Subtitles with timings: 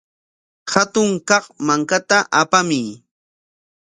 [0.71, 2.85] Hatun kaq mankata apamuy.